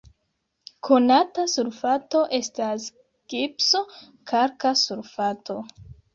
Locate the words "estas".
2.39-2.87